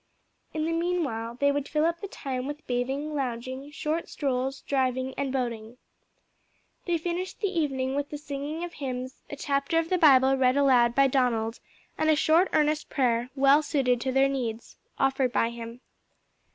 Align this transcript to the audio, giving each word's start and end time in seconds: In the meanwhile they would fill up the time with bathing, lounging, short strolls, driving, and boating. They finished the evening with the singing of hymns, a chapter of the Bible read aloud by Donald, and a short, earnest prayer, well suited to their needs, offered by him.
In 0.51 0.65
the 0.65 0.71
meanwhile 0.71 1.35
they 1.39 1.51
would 1.51 1.67
fill 1.67 1.85
up 1.85 2.01
the 2.01 2.07
time 2.07 2.47
with 2.47 2.65
bathing, 2.65 3.13
lounging, 3.13 3.69
short 3.69 4.09
strolls, 4.09 4.61
driving, 4.61 5.13
and 5.15 5.31
boating. 5.31 5.77
They 6.85 6.97
finished 6.97 7.39
the 7.39 7.47
evening 7.59 7.93
with 7.93 8.09
the 8.09 8.17
singing 8.17 8.63
of 8.63 8.73
hymns, 8.73 9.21
a 9.29 9.35
chapter 9.35 9.77
of 9.77 9.89
the 9.89 9.99
Bible 9.99 10.35
read 10.35 10.57
aloud 10.57 10.95
by 10.95 11.05
Donald, 11.05 11.59
and 11.99 12.09
a 12.09 12.15
short, 12.15 12.49
earnest 12.51 12.89
prayer, 12.89 13.29
well 13.35 13.61
suited 13.61 14.01
to 14.01 14.11
their 14.11 14.27
needs, 14.27 14.75
offered 14.97 15.31
by 15.31 15.51
him. 15.51 15.81